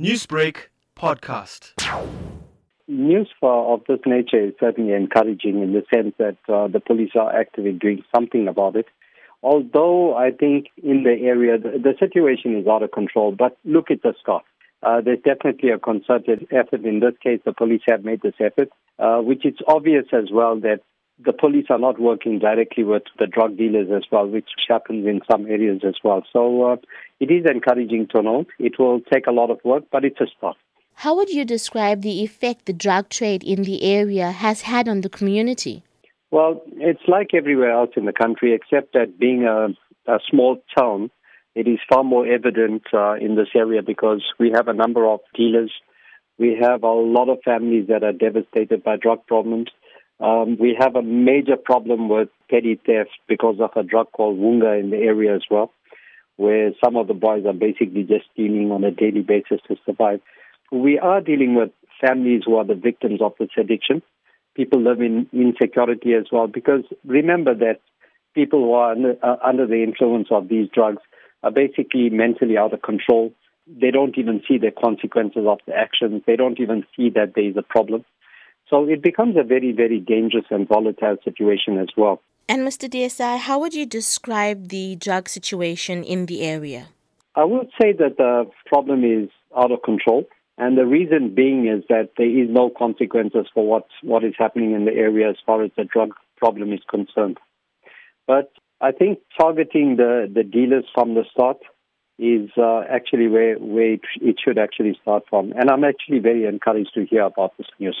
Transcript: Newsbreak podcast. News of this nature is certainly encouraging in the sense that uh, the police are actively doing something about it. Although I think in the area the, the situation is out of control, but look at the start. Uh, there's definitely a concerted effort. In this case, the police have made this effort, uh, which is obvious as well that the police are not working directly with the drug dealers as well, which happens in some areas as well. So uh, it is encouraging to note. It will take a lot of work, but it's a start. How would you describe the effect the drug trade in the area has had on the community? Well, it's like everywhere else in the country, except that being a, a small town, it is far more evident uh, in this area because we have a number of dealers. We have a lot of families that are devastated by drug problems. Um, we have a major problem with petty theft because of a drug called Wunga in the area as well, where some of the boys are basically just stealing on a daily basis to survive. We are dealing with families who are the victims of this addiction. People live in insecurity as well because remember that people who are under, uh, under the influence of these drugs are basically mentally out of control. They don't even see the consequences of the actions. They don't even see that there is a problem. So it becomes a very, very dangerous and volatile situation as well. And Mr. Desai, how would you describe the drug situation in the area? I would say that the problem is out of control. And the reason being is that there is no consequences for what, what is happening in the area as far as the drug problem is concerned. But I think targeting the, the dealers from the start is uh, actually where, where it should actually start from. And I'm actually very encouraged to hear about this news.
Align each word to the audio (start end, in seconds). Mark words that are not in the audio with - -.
Newsbreak 0.00 0.56
podcast. 0.96 1.70
News 2.88 3.28
of 3.40 3.82
this 3.86 4.00
nature 4.04 4.46
is 4.46 4.52
certainly 4.58 4.92
encouraging 4.92 5.62
in 5.62 5.72
the 5.72 5.84
sense 5.94 6.16
that 6.18 6.36
uh, 6.52 6.66
the 6.66 6.80
police 6.80 7.12
are 7.14 7.32
actively 7.32 7.70
doing 7.70 8.02
something 8.12 8.48
about 8.48 8.74
it. 8.74 8.86
Although 9.44 10.16
I 10.16 10.32
think 10.32 10.66
in 10.82 11.04
the 11.04 11.12
area 11.22 11.58
the, 11.58 11.78
the 11.78 11.94
situation 12.00 12.58
is 12.58 12.66
out 12.66 12.82
of 12.82 12.90
control, 12.90 13.36
but 13.38 13.56
look 13.64 13.88
at 13.92 14.02
the 14.02 14.14
start. 14.20 14.42
Uh, 14.82 15.00
there's 15.00 15.20
definitely 15.24 15.70
a 15.70 15.78
concerted 15.78 16.48
effort. 16.50 16.84
In 16.84 16.98
this 16.98 17.14
case, 17.22 17.38
the 17.44 17.52
police 17.52 17.82
have 17.86 18.04
made 18.04 18.20
this 18.20 18.34
effort, 18.40 18.70
uh, 18.98 19.18
which 19.18 19.46
is 19.46 19.54
obvious 19.68 20.06
as 20.12 20.32
well 20.32 20.58
that 20.58 20.80
the 21.22 21.32
police 21.32 21.66
are 21.70 21.78
not 21.78 22.00
working 22.00 22.38
directly 22.38 22.84
with 22.84 23.04
the 23.18 23.26
drug 23.26 23.56
dealers 23.56 23.88
as 23.94 24.02
well, 24.10 24.26
which 24.26 24.48
happens 24.68 25.06
in 25.06 25.20
some 25.30 25.46
areas 25.46 25.82
as 25.86 25.94
well. 26.02 26.24
So 26.32 26.72
uh, 26.72 26.76
it 27.20 27.30
is 27.30 27.44
encouraging 27.48 28.08
to 28.14 28.22
note. 28.22 28.48
It 28.58 28.78
will 28.78 29.00
take 29.12 29.26
a 29.26 29.32
lot 29.32 29.50
of 29.50 29.58
work, 29.64 29.84
but 29.92 30.04
it's 30.04 30.20
a 30.20 30.26
start. 30.36 30.56
How 30.94 31.14
would 31.16 31.30
you 31.30 31.44
describe 31.44 32.02
the 32.02 32.22
effect 32.22 32.66
the 32.66 32.72
drug 32.72 33.08
trade 33.08 33.42
in 33.42 33.62
the 33.62 33.82
area 33.82 34.30
has 34.30 34.62
had 34.62 34.88
on 34.88 35.00
the 35.00 35.08
community? 35.08 35.82
Well, 36.30 36.62
it's 36.76 37.02
like 37.06 37.34
everywhere 37.34 37.70
else 37.70 37.90
in 37.96 38.06
the 38.06 38.12
country, 38.12 38.54
except 38.54 38.92
that 38.94 39.18
being 39.18 39.44
a, 39.44 39.68
a 40.10 40.18
small 40.28 40.62
town, 40.76 41.10
it 41.54 41.68
is 41.68 41.78
far 41.88 42.02
more 42.02 42.26
evident 42.26 42.82
uh, 42.92 43.14
in 43.14 43.36
this 43.36 43.48
area 43.54 43.82
because 43.82 44.22
we 44.38 44.50
have 44.54 44.66
a 44.66 44.72
number 44.72 45.06
of 45.06 45.20
dealers. 45.36 45.72
We 46.38 46.56
have 46.60 46.82
a 46.82 46.88
lot 46.90 47.28
of 47.28 47.38
families 47.44 47.86
that 47.88 48.02
are 48.02 48.12
devastated 48.12 48.82
by 48.82 48.96
drug 48.96 49.24
problems. 49.26 49.68
Um, 50.20 50.56
we 50.58 50.76
have 50.78 50.94
a 50.96 51.02
major 51.02 51.56
problem 51.56 52.08
with 52.08 52.28
petty 52.48 52.80
theft 52.86 53.10
because 53.28 53.56
of 53.60 53.70
a 53.76 53.82
drug 53.82 54.12
called 54.12 54.38
Wunga 54.38 54.78
in 54.78 54.90
the 54.90 54.96
area 54.96 55.34
as 55.34 55.42
well, 55.50 55.72
where 56.36 56.70
some 56.82 56.96
of 56.96 57.08
the 57.08 57.14
boys 57.14 57.44
are 57.46 57.52
basically 57.52 58.04
just 58.04 58.26
stealing 58.32 58.70
on 58.70 58.84
a 58.84 58.90
daily 58.90 59.22
basis 59.22 59.60
to 59.68 59.76
survive. 59.84 60.20
We 60.70 60.98
are 60.98 61.20
dealing 61.20 61.54
with 61.54 61.70
families 62.00 62.42
who 62.46 62.56
are 62.56 62.64
the 62.64 62.74
victims 62.74 63.20
of 63.20 63.34
this 63.38 63.50
addiction. 63.58 64.02
People 64.54 64.82
live 64.82 65.00
in 65.00 65.28
insecurity 65.32 66.14
as 66.14 66.26
well 66.30 66.46
because 66.46 66.84
remember 67.04 67.54
that 67.54 67.80
people 68.34 68.60
who 68.60 68.72
are 68.72 68.92
under, 68.92 69.16
uh, 69.22 69.36
under 69.44 69.66
the 69.66 69.82
influence 69.82 70.28
of 70.30 70.48
these 70.48 70.68
drugs 70.72 71.02
are 71.42 71.50
basically 71.50 72.08
mentally 72.10 72.56
out 72.56 72.72
of 72.72 72.82
control. 72.82 73.32
They 73.66 73.90
don't 73.90 74.16
even 74.16 74.42
see 74.46 74.58
the 74.58 74.70
consequences 74.70 75.44
of 75.46 75.58
the 75.66 75.74
actions. 75.74 76.22
They 76.26 76.36
don't 76.36 76.60
even 76.60 76.84
see 76.96 77.10
that 77.10 77.32
there 77.34 77.48
is 77.48 77.56
a 77.56 77.62
problem. 77.62 78.04
So 78.68 78.88
it 78.88 79.02
becomes 79.02 79.36
a 79.36 79.42
very, 79.42 79.72
very 79.72 80.00
dangerous 80.00 80.46
and 80.50 80.66
volatile 80.66 81.16
situation 81.24 81.78
as 81.78 81.88
well. 81.96 82.20
And 82.48 82.66
Mr. 82.66 82.88
Desai, 82.88 83.38
how 83.38 83.58
would 83.58 83.74
you 83.74 83.86
describe 83.86 84.68
the 84.68 84.96
drug 84.96 85.28
situation 85.28 86.04
in 86.04 86.26
the 86.26 86.42
area? 86.42 86.88
I 87.34 87.44
would 87.44 87.70
say 87.80 87.92
that 87.92 88.16
the 88.16 88.50
problem 88.66 89.04
is 89.04 89.28
out 89.56 89.72
of 89.72 89.82
control. 89.82 90.24
And 90.56 90.78
the 90.78 90.86
reason 90.86 91.34
being 91.34 91.66
is 91.66 91.82
that 91.88 92.10
there 92.16 92.28
is 92.28 92.48
no 92.48 92.70
consequences 92.70 93.46
for 93.52 93.66
what, 93.66 93.86
what 94.02 94.22
is 94.22 94.34
happening 94.38 94.72
in 94.72 94.84
the 94.84 94.92
area 94.92 95.30
as 95.30 95.36
far 95.44 95.64
as 95.64 95.70
the 95.76 95.84
drug 95.84 96.14
problem 96.36 96.72
is 96.72 96.80
concerned. 96.88 97.38
But 98.26 98.52
I 98.80 98.92
think 98.92 99.18
targeting 99.38 99.96
the, 99.96 100.30
the 100.32 100.44
dealers 100.44 100.84
from 100.94 101.14
the 101.14 101.24
start 101.30 101.58
is 102.18 102.50
uh, 102.56 102.82
actually 102.88 103.26
where, 103.26 103.56
where 103.56 103.94
it 103.94 104.36
should 104.44 104.58
actually 104.58 104.96
start 105.02 105.24
from. 105.28 105.52
And 105.52 105.68
I'm 105.68 105.82
actually 105.82 106.20
very 106.20 106.44
encouraged 106.44 106.94
to 106.94 107.04
hear 107.04 107.22
about 107.22 107.56
this 107.58 107.66
news. 107.80 108.00